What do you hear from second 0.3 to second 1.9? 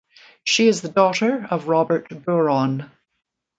She is the daughter of